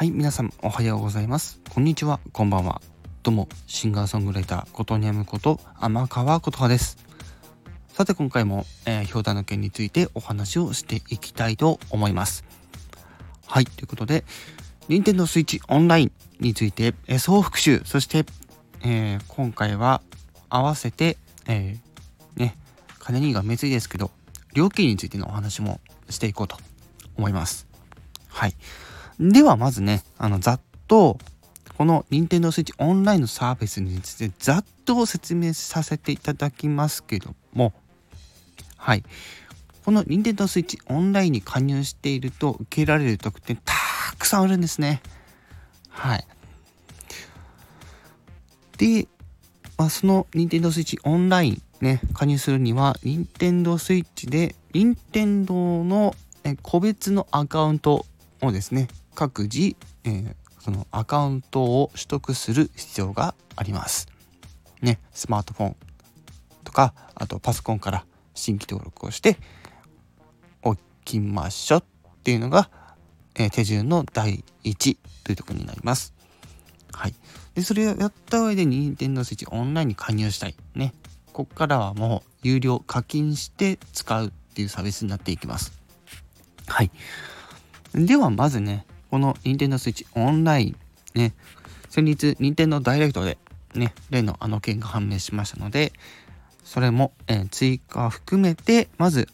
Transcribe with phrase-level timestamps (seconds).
[0.00, 1.60] はい、皆さんおはようございます。
[1.68, 2.80] こんにちは、こんばんは。
[3.22, 6.96] どうも、シンガーソングライター、ことにゃむこと、天川ことはです。
[7.88, 12.46] さて、今回も、えー、氷太の件についてお話をしていきたいと思います。
[13.44, 14.24] はい、ということで、
[14.88, 18.24] 任天堂 switch オンラインについて、えー、総復習、そして、
[18.80, 20.00] えー、今回は
[20.48, 22.56] 合わせて、えー、ね、
[23.00, 24.10] 金にがめついですけど、
[24.54, 25.78] 料金についてのお話も
[26.08, 26.56] していこうと
[27.18, 27.66] 思います。
[28.28, 28.54] はい。
[29.20, 31.18] ではまずね、あの、ざっと、
[31.76, 37.74] この Nintendo Switch オンラインのサービスについてざっと説明させていただきますけども、
[38.76, 39.04] はい。
[39.84, 43.74] この Nintendo Switch オンラインに加入していると受けられる特典た
[44.18, 45.02] くさんあるんですね。
[45.90, 46.26] はい。
[48.78, 49.06] で、
[49.76, 56.14] まあ、その Nintendo Switch オンラインね、加入するには Nintendo Switch で Nintendo の
[56.62, 58.06] 個別のアカウント
[58.42, 64.08] をですね、各自、えー、そのアカウントを取得する必要があります。
[64.82, 65.76] ね、スマートフォン
[66.64, 69.36] とか、あとパソコンから新規登録をして
[70.62, 71.82] おきましょうっ
[72.22, 72.70] ていうのが、
[73.34, 76.14] えー、手順の第1というところになります。
[76.92, 77.14] はい。
[77.54, 80.54] で、それをやった上で Nintendo Switch オンラインに加入したい。
[80.74, 80.92] ね。
[81.32, 85.72] ここからはもう有料課金して使うっていうサービスになっていきます。
[86.66, 86.90] はい。
[87.94, 90.76] ではまずね、この Nintendo Switch オンライン
[91.14, 91.34] ね、
[91.88, 93.38] 先日 Nintendo Direct で
[93.74, 95.92] ね、例のあの件が判明しましたので、
[96.64, 99.28] それも、えー、追加含めて、まず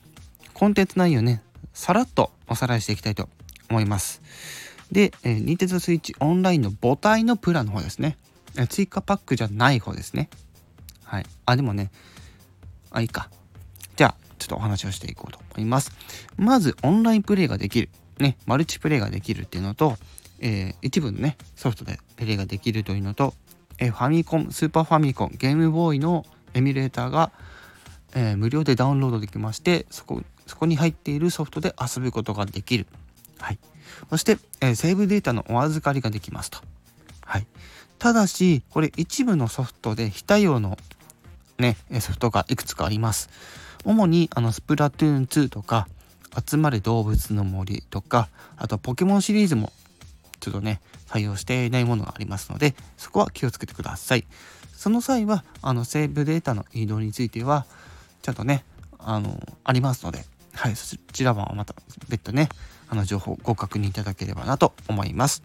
[0.54, 1.42] コンテンツ内容ね、
[1.74, 3.28] さらっとおさらいしていきたいと
[3.68, 4.22] 思います。
[4.90, 8.16] で、えー、Nintendo Switch オンラインの母体のプランの方ですね。
[8.56, 10.30] えー、追加パックじゃない方ですね。
[11.04, 11.26] はい。
[11.44, 11.90] あ、でもね、
[12.90, 13.28] あ、いいか。
[13.96, 15.92] じゃあ、ちょっとお話をしていこうと思います。
[16.36, 17.90] まず、オンラインプレイができる。
[18.18, 19.96] ね、マルチプレイができるっていうのと、
[20.40, 23.34] えー、一部のね、ソフトでプレイができるというのと、
[23.78, 26.24] えー、ファミコン、スーパーファミコン、ゲームボーイの
[26.54, 27.30] エミュレーターが、
[28.14, 32.86] えー、無料でダウンロードできまして、そこ、そこに入っているソフトで遊ぶことができる。
[33.38, 33.58] はい。
[34.10, 36.58] そして、えセーブデータのお預かりができますと。
[37.24, 37.46] はい。
[37.98, 40.78] ただし、これ一部のソフトで非対応の
[41.58, 43.30] ね、ソフトがいくつかあります。
[43.84, 45.88] 主に、あの、スプラトゥーン2とか、
[46.46, 49.72] 集まる動物の森とか、あとポケモンシリーズも
[50.40, 54.24] ちょっとね、採用していないものがありますので、そこは気をつけてください。
[54.72, 57.66] その際は、あの、セーブデータの移動については、
[58.22, 58.64] ちゃんとね、
[58.98, 61.74] あの、ありますので、はい、そちらはまた
[62.08, 62.48] 別途ね、
[62.88, 65.42] あの、情報ご確認いただければなと思います。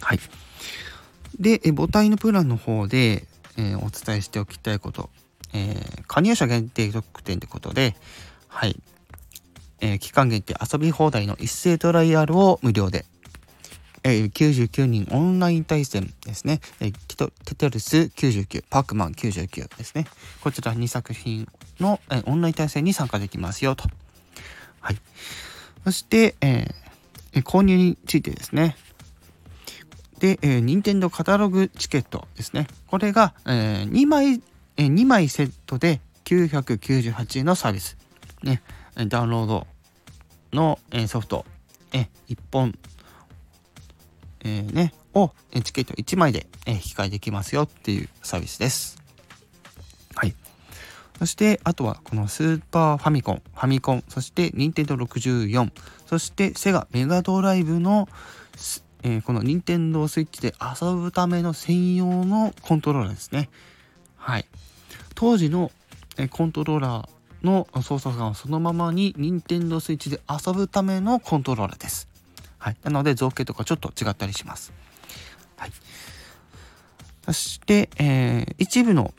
[0.00, 0.20] はい。
[1.38, 5.10] で、母体のプランの方で、えー、お伝えしておきたいこと、
[5.52, 7.96] えー、加入者限定特典ってことで、
[8.48, 8.80] はい、
[9.80, 13.04] えー、期間限定遊び放題の一斉トライアルを無料で、
[14.02, 20.06] えー、99人オンライン対戦ですね、えー、テトルス99、パークマン99ですね。
[20.40, 21.48] こちら2作品
[21.80, 23.88] の、えー、オンライン対戦に参加できますよと。
[24.80, 24.96] はい。
[25.84, 28.76] そして、えー、購入についてですね。
[30.20, 32.68] で、えー、任天堂カタログチケットですね。
[32.86, 34.42] これが、えー、2枚、
[34.76, 37.96] えー、2枚セットで998円のサービス。
[38.42, 38.62] ね。
[38.96, 39.66] ダウンロード
[40.52, 41.44] のソフト
[41.92, 42.06] 1
[42.50, 42.78] 本、
[44.40, 45.32] えー、ね、を
[45.64, 49.02] チケット1枚で引き換えできますよっていうサービスです。
[50.14, 50.34] はい。
[51.18, 55.72] そして、あとはこのスーパーファミコン、ファミコン、そして任天堂64、
[56.06, 58.08] そしてセガメガドライブの、
[59.02, 63.48] えー、この任天堂スイッチで遊ぶための専用のコントローラーですね。
[64.16, 64.46] はい。
[65.14, 65.70] 当時の
[66.30, 67.15] コントローラー
[67.46, 72.08] の操作感をそのままに Nintendo Switch で遊ぶためのコントローラーです。
[72.58, 72.76] はい。
[72.84, 74.72] なので造形とかちょっと違ったりします。
[75.56, 75.72] はい。
[77.24, 79.14] そして、えー、一部の、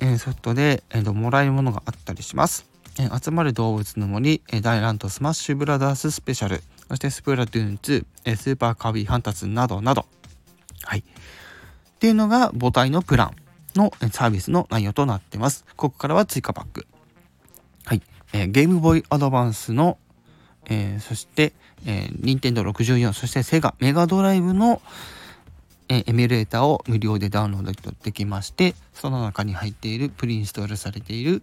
[0.00, 2.66] え、ソフトで、えーと、もらえるものがあったりします。
[3.00, 10.06] え、あつまれどうぶつの森、え、大乱闘スマッシュブラザーススペシャル、そしてスプラトゥーン2、え、スーパーカービィハンターズなどなど。
[10.82, 11.00] はい。
[11.00, 11.02] っ
[11.98, 13.36] ていうのが母体のプラン
[13.74, 15.64] のサービスの内容となってます。
[15.76, 16.86] ここからは追加パック。
[18.32, 19.98] えー、ゲームボーイアドバンスの、
[20.66, 21.52] えー、そして、
[21.86, 24.82] えー、任天堂64、そしてセガメガドライブの、
[25.88, 31.42] え、エミュレーターを無料でダウンロードできまして、その中に入っている、プリインストールされている、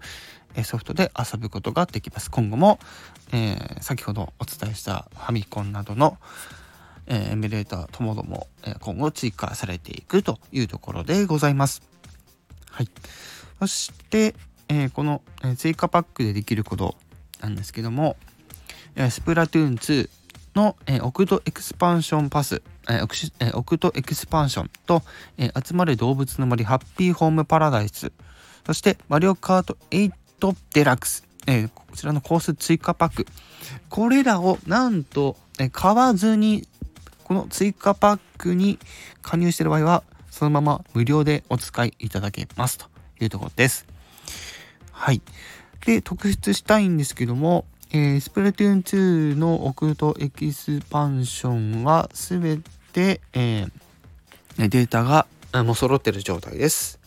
[0.55, 2.29] え、ソフトで遊ぶことができます。
[2.29, 2.79] 今後も、
[3.33, 6.17] え、先ほどお伝えしたファミコンなどの、
[7.07, 11.81] え、エミュレーターともども、え、今後追加されていくというところでございます。
[12.69, 12.89] はい。
[13.59, 14.35] そして、
[14.69, 16.95] えー、この、え、追加パックでできること
[17.41, 18.17] なんですけども、
[19.09, 20.09] スプラトゥーン2、
[20.55, 25.03] の、え、オクトエクスパンションパス、えーえ、オクトエクスパンションと、
[25.37, 28.13] え、あつまれどうぶつの森ハッピーホームパラダイス、
[28.65, 30.11] そしてマリオカート8
[30.73, 33.27] デラックス、え、こちらのコース追加パック。
[33.89, 36.67] これらをなんと、え、買わずに、
[37.25, 38.79] この追加パックに
[39.21, 42.85] 加入している場合は、そのまま無料でお使いいただけますと
[43.19, 43.94] いうところです。
[44.95, 45.21] はい。
[45.85, 52.57] で、特筆したいんですけども、えー、スプラトゥーン2のオクトエキスパンションはすべ
[52.93, 55.27] て、えー、データが
[55.63, 56.99] もう揃ってる状態です。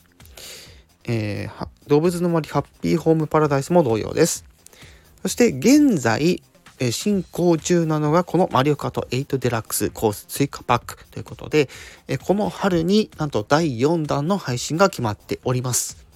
[1.05, 4.45] えー、動物の森ハッピーホームパラダイスも同様です。
[5.23, 6.43] そして現在、
[6.81, 11.69] え進行中なのがこのマリオカート8デラックスコース追加パックということで、
[12.07, 16.07] えこの春になんと第4弾の配信が決まっております。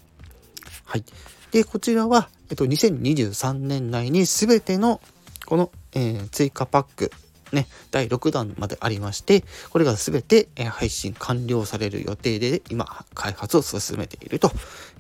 [0.85, 1.05] はい。
[1.53, 5.01] で、こちらは、えっと、2023年内に全ての
[5.47, 7.13] この、えー、追加パック、
[7.53, 14.51] ね、第6弾までありまして、これが全て、えー、配信完了される予定で、今、開発を進めていると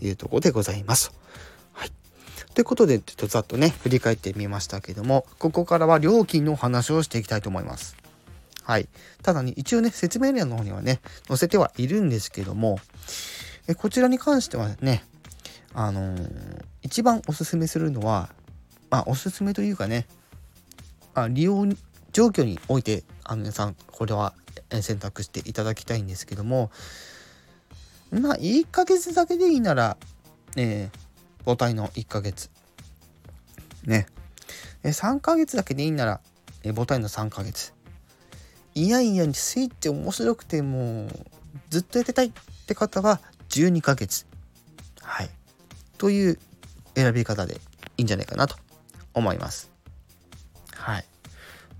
[0.02, 1.12] いうところでございます。
[1.72, 1.92] はい。
[2.54, 7.96] ということで、ちょっとざっとね、振り返ってみましたけども、ここからは料金の話をしていきたいと思います。
[8.62, 8.88] はい。
[9.22, 12.78] ただね、一応ね、説明欄の方にはね、載せてはいるんですけども、
[13.68, 15.04] えこちらに関してはね、
[15.74, 18.30] あのー、一番おすすめするのは、
[18.90, 20.06] まあ、おすすめというかね、
[21.14, 21.66] あ利用
[22.12, 24.34] 状況において、あの皆さん、これは
[24.80, 26.70] 選択していただきたいんですけども、
[28.10, 29.96] まあ、1ヶ月だけでいいなら、
[30.56, 32.50] えー、母体の1ヶ月。
[33.84, 34.06] ね。
[34.84, 36.20] え3ヶ月だけでいいなら、
[36.62, 37.72] え母体の3ヶ月。
[38.74, 41.08] いやいやスイッチ面白くてもう
[41.68, 42.32] ずっとやってたいっ
[42.66, 43.20] て方は
[43.50, 44.26] 12ヶ月。
[45.00, 45.30] はい。
[46.02, 46.38] という
[46.96, 47.60] 選び方で
[47.96, 48.56] いいんじゃないかなと
[49.14, 49.70] 思います。
[50.74, 51.04] はい。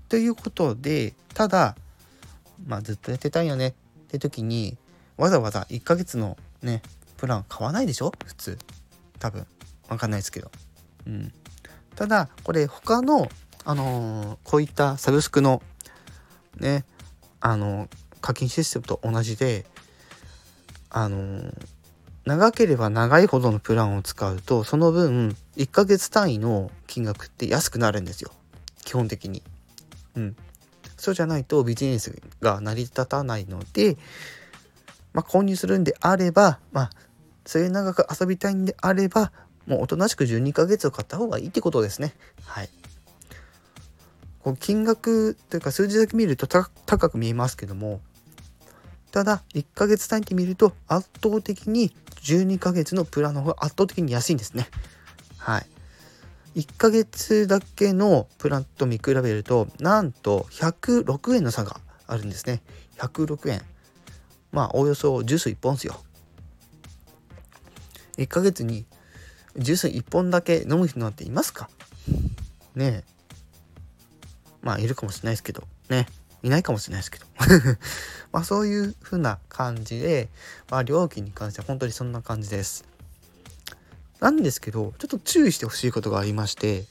[0.07, 1.75] ということで、ただ、
[2.65, 3.73] まあずっとやってたいよねっ
[4.07, 4.77] て時に、
[5.17, 6.81] わざわざ1ヶ月のね、
[7.17, 8.13] プラン買わないでしょ？
[8.25, 8.57] 普通。
[9.19, 9.45] 多分。
[9.89, 10.49] わかんないですけど。
[11.05, 11.33] うん。
[11.97, 13.27] ただ、これ他の、
[13.65, 15.61] あのー、こういったサブスクの、
[16.61, 16.85] ね、
[17.41, 17.89] あのー、
[18.21, 19.65] 課金システムと同じで、
[20.89, 21.67] あのー、
[22.25, 28.31] 長ければ長いほどのプランを使うとその分1ヶ月単位の金額って安くなるんですよ
[28.83, 29.41] 基本的に。
[30.15, 30.35] うん。
[30.97, 33.97] そうじゃないとビジネスが成り立たないので、
[35.13, 36.89] まあ、購入するんであれば、まあ、
[37.45, 39.31] 末長く遊びたいんであれば、
[39.67, 42.13] もうおとなしく12ヶ月を買った方がいいってことですね。
[42.45, 42.69] はい。
[44.39, 48.01] こう金額というか数字だけ見ると高く見えますけども、
[49.13, 54.67] ただ1ヶ月単位で見ると圧倒的に12ヶ月のプランの方が圧倒的に安いんですね。
[55.37, 55.67] はい。
[56.55, 62.63] 1ヶ月だけのプランと見比べると、なんと106円の差があるんですね。
[62.97, 63.61] 106円。
[64.51, 66.03] まあ、およそジュース1本ですよ。
[68.17, 68.85] 1ヶ月に
[69.57, 71.69] ジュース1本だけ飲む人なんていますか？
[72.73, 73.13] ねえ。
[74.63, 76.07] まあ、いるかもしれないですけど、ね。
[76.43, 77.25] いないかもしれないですけど。
[78.31, 80.29] まあそういう風な感じで、
[80.69, 82.85] まあ料金に関しては本当にそんな感じです。
[84.19, 86.85] なんですけど、ちょっと注意してほしいことがありまして、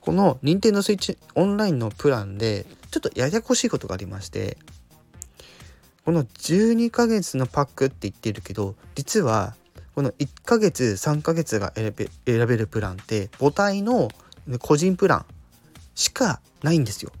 [0.00, 4.58] この Nintendo Switch オンラインのプランで、ちょっとややこしいことがありまして、
[6.04, 9.54] この12ヶ月のパックって言ってるけど、実は
[9.94, 14.08] この1ヶ月、3ヶ月が選べ選べるプランって、母体の
[14.58, 15.26] 個人プラン
[15.94, 17.12] しかないんですよ。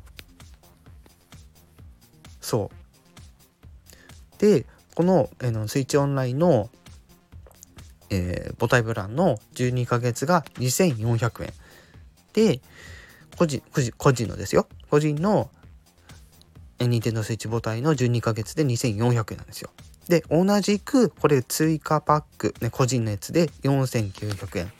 [2.52, 4.38] そう。
[4.38, 6.68] で、この、えー、のスイッチオンラインの、
[8.10, 11.52] えー、母体プランの12ヶ月が2400円。
[12.34, 12.60] で、
[13.38, 13.62] 個人、
[13.96, 14.66] 個人のですよ。
[14.90, 15.48] 個人の、
[16.78, 19.70] えー、ニンテンドースイッチ母体の12ヶ月で2400円なんですよ。
[20.08, 24.70] で、同じく、これ追加パック、ね、個人のやつで4900円。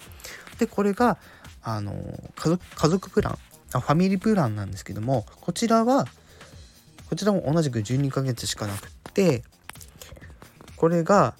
[0.58, 1.16] で、これが、
[1.62, 1.94] あの
[2.36, 3.38] 家族、家族プラン、
[3.70, 6.06] ファミリープランなんですけども、こちらは
[7.12, 9.42] こちらも同じく12ヶ月しかなくて
[10.76, 11.34] これが、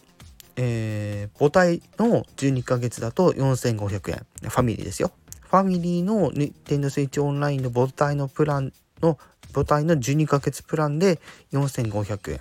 [0.56, 4.50] えー、母体の12ヶ月だと4500円。
[4.50, 5.12] ファミリーですよ。
[5.40, 9.16] ファミリーの Nintendo Switch オンラインの母体のプランの
[9.54, 11.18] 母体の12ヶ月プランで
[11.54, 12.40] 4500円。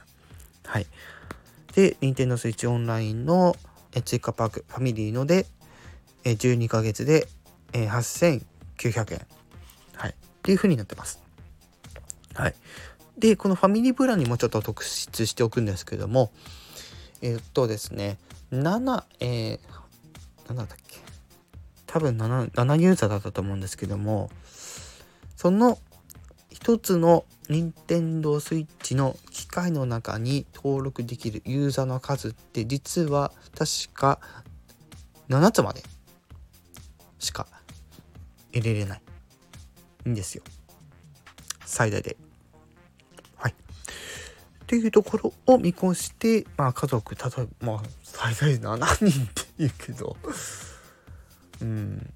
[0.66, 0.88] はい。
[1.74, 3.56] で Nintendo Switch オンラインの
[4.04, 5.46] 追加パークファミリーので
[6.26, 7.30] 12ヶ月で
[7.72, 9.26] 8900円。
[9.96, 10.10] はい。
[10.10, 11.24] っていう風になってます。
[12.34, 12.56] はい。
[13.22, 16.32] で、このファミリープランにもちょっと特筆しておくんですけども、
[17.22, 18.18] えー、っとですね、
[18.52, 19.60] 7、えー、
[20.48, 20.98] 何だっけ？
[21.86, 24.32] 多分 7, 7ユーザーだったと思うんですけども、
[25.38, 25.78] その、
[26.50, 34.20] 一つの任天堂 switch の機械の中に登録できるユーザーの数って実は確か
[35.30, 35.84] 7つまで
[37.20, 37.48] しか
[38.52, 39.02] 入れれない
[40.10, 40.44] んですよ
[41.66, 42.18] 最大で。
[44.72, 50.16] っていうところを見越して、まあ家族、例えば、まあ最大7人って言うけど、
[51.62, 52.14] うん。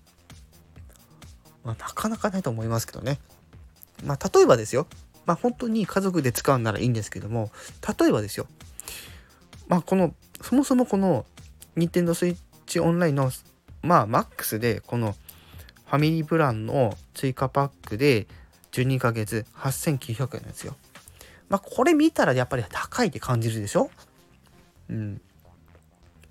[1.66, 3.20] まあなかなかないと思いますけどね。
[4.06, 4.88] まあ例えばですよ。
[5.26, 7.52] まあ本当に家族で使うならいいんですけども、
[8.00, 8.48] 例えばですよ。
[9.68, 11.26] まあこの、そもそもこの、
[11.76, 13.32] 任天堂 switch オンラインの、
[13.82, 15.14] まあマックスで、この、
[15.88, 18.28] ファミリープランの追加パックで、
[18.72, 20.78] 12ヶ月8900円なんですよ。
[21.50, 23.90] まあこれ見たらやっぱり高いって感じるでしょ？
[24.90, 25.22] うん。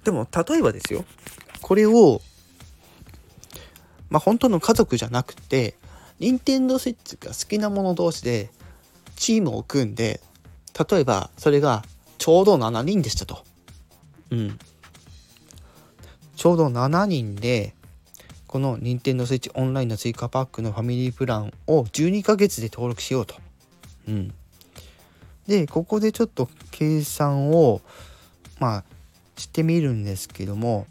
[0.04, 1.04] でも例えばですよ。
[1.62, 2.21] これを、
[4.11, 5.76] まあ本当の家族じゃなくて、
[6.18, 8.50] 任天堂スイッチが好きなもの同士で
[9.16, 10.21] チームを組んで、
[10.90, 11.85] 例えばそれが
[12.18, 13.44] ちょうど7人でしたと。
[14.30, 14.59] うん。
[16.37, 17.75] ちょうど7人で
[18.47, 23.37] この Nintendo Switch オンラインの追加パックのファミリープランを12ヶ月で登録しようと。
[24.09, 24.35] うん。
[25.47, 27.81] で、ここでちょっと計算を、
[28.61, 28.85] まあ、
[29.37, 30.87] してみるんですけども、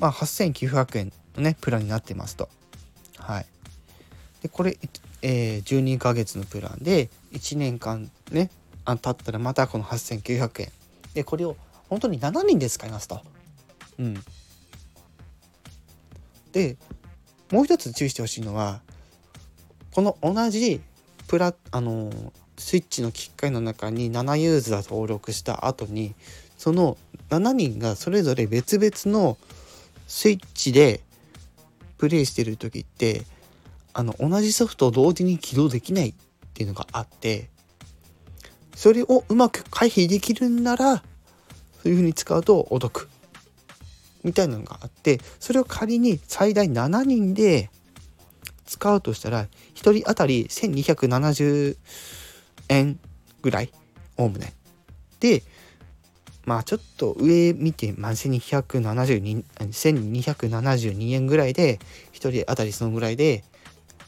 [0.00, 2.48] まあ、8900円のね、プランになってますと。
[3.18, 3.46] はい。
[4.42, 4.78] で、これ、
[5.22, 8.50] えー、12ヶ月のプランで、1年間ね、
[8.84, 10.72] あ経ったらまたこの8900円。
[11.14, 11.56] で、これを
[11.88, 13.20] 本当に7人で使いますと。
[13.98, 14.14] うん。
[16.56, 16.78] で
[17.52, 18.80] もう一つ注意してほしいのは
[19.92, 20.80] この同じ
[21.28, 22.10] プラあの
[22.58, 26.14] スイッチの機械の中に7ユーザー登録した後に
[26.56, 26.96] その
[27.30, 29.36] 7人がそれぞれ別々の
[30.06, 31.00] スイッチで
[31.98, 33.22] プレイしてる時って
[33.92, 36.14] あの同じソフトを同時に起動できないっ
[36.54, 37.48] ていうのがあって
[38.74, 41.02] それをうまく回避できるんならそ
[41.84, 43.08] ういう風に使うとお得
[44.22, 47.70] みたいなのがあってそれを仮に最大7人で
[48.66, 49.44] 使うとしたら
[49.74, 51.76] 1人当たり1270
[52.68, 52.98] 円
[53.42, 53.72] ぐらい
[54.16, 54.52] おおむね。
[55.20, 55.42] で
[56.44, 61.80] まあちょっと上見て、まあ、1272円ぐらいで
[62.12, 63.42] 1人当たりそのぐらいで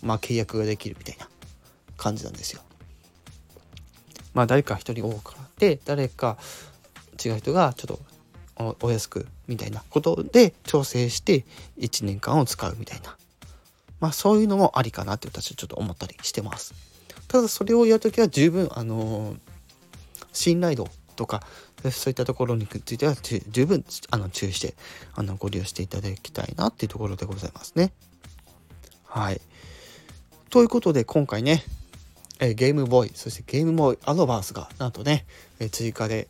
[0.03, 1.29] まあ契約ができるみたいな
[1.97, 2.62] 感じなんですよ。
[4.35, 6.38] まあ誰か1人多くって誰か
[7.25, 8.00] 違う人がちょっと
[8.81, 11.45] お安くみたいなことで調整して
[11.79, 13.17] 1年間を使うみたいな
[14.00, 16.75] まあそういうのもありかなって私はちょっと思ったりしてます
[17.28, 19.37] ただそれをやるときは十分あの、
[20.32, 21.42] 信頼度とか
[21.90, 23.14] そういったところについては
[23.49, 24.75] 十分あの注意して
[25.14, 27.92] あのご利用していただきたいなっていうところでございますね。
[29.04, 29.40] はい。
[30.50, 31.64] ということで今回ね
[32.40, 35.26] えゲームボーイそしてゲームボーイアドバンスがなんとね
[35.61, 36.28] え追加で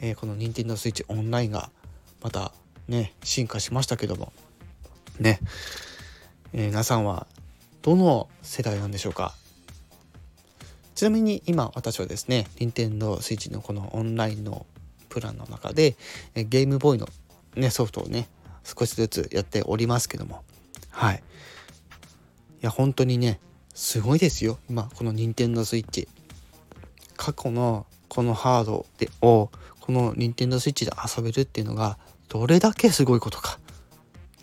[0.00, 1.70] え、この Nintendo Switch オンラインが
[2.22, 2.52] また
[2.88, 4.32] ね進化しましたけども
[5.18, 5.40] ね、
[6.52, 7.26] え、皆さんは
[7.82, 9.34] どの世代なんでしょうか？
[10.96, 14.66] ちなみに今私はですね Nintendo Switch のこのオンラインの
[15.10, 15.94] プランの中で、
[16.34, 17.06] ゲームボーイの、
[17.54, 18.28] ね、ソフトをね
[18.64, 20.42] 少しずつやっておりますけども。
[20.90, 21.16] はい。
[21.16, 21.20] い
[22.62, 23.38] や本当にね
[23.74, 24.58] すごいですよ。
[24.70, 26.08] 今この Nintendo Switch
[27.16, 29.50] 過去のこのハードでを
[29.80, 31.98] この Nintendo Switch で遊べるっていうのが
[32.28, 33.58] どれだけすごいことか。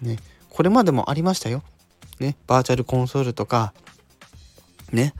[0.03, 0.17] ね、
[0.51, 1.63] これまでもありましたよ。
[2.19, 3.73] ね、バーチャルコンソールとか、
[4.91, 5.15] ね、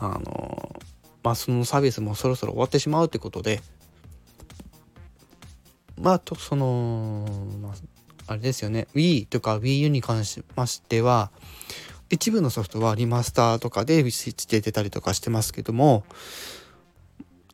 [0.00, 0.76] あの
[1.22, 3.60] まあそのサービスもそろそろ終わってしまうってことで、
[6.00, 7.26] まあとその、
[7.60, 7.72] まあ、
[8.26, 11.30] あれですよね Wii とか WiiU に関しましては
[12.08, 16.04] 一部のソフトはリマスターとかでスイッチで出たりとかしてますけども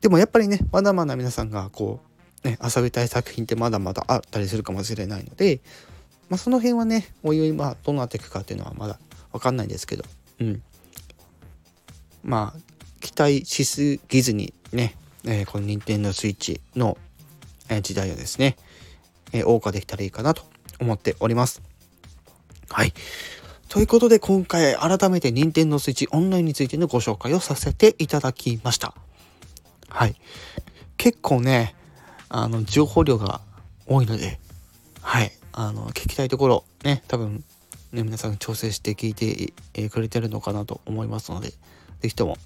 [0.01, 2.01] でもやっぱりね、まだまだ皆さんがこ
[2.45, 5.61] う、ね、遊びたい作品ってまだまだあったりするかもしれないので、
[6.29, 8.99] まあ、その辺はね、おいおい、まあ、どうなっていくかっていうのはまだ
[9.33, 10.05] わかんないですけど、
[10.41, 10.63] うん。
[12.27, 12.61] まあ、
[13.01, 16.99] 期待しすぎずにね、えー、この Nintendo Switch の、
[17.69, 18.57] え時代をですね、
[19.33, 20.43] えー、謳歌できたらいいかなと
[20.81, 21.63] 思っております。
[22.69, 22.93] はい。
[23.69, 28.95] ということで今回改めて Nintendo Switch オンラインについてのご紹介をさせていただきました。
[29.89, 30.17] はい。
[30.97, 31.77] 結構ね、
[32.29, 33.41] あの、情報量が
[33.87, 34.41] 多いので、
[35.01, 35.31] はい。
[35.53, 37.45] あの、聞きたいところ、ね、多分、
[37.93, 41.53] ね、皆さん調整して聞いてくれてるのかなと思いますので、
[42.07, 42.37] 是非とも、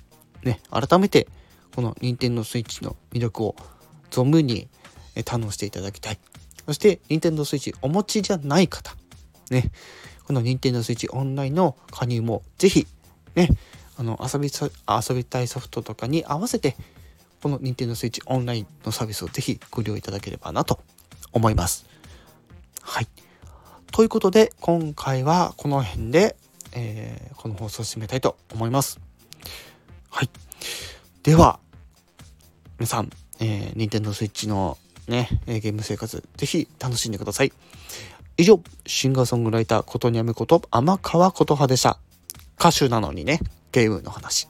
[0.43, 1.29] ね、改めて、
[1.75, 3.57] この Nintendo Switch の魅力を
[4.11, 4.69] 存分に
[5.15, 6.19] 堪能していただきたい。
[6.67, 8.95] そして、Nintendo Switch お持ちじゃない方、
[9.51, 9.71] ね、
[10.25, 12.87] この Nintendo Switch オンラインの加入もぜひ、
[13.35, 13.49] ね、
[13.97, 16.77] あの遊び遊びたいソフトとかに合わせて
[17.43, 20.81] この Nintendo Switch オンラインのサービスをぜひご利用いただければなと
[21.33, 21.87] 思います。
[22.81, 23.09] はい。
[23.91, 26.37] ということで今回はこの辺で、
[26.73, 29.10] えー、この放送を締めたいと思います。
[30.11, 30.31] はい。
[31.23, 31.61] では
[32.79, 34.77] 皆さん、えー、Nintendo Switch の、
[35.07, 37.53] ゲーム生活ぜひ楽しんでください。
[38.37, 41.99] 以上、シンガーソングライターことにゃむこと天川琴葉でした。
[42.59, 43.41] 歌手なのにね、
[43.73, 44.49] ゲームの話。